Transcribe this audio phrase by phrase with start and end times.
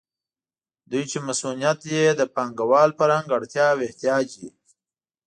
[0.89, 4.51] دوی چې مصونیت یې د پانګوال فرهنګ اړتیا او احتیاج وي.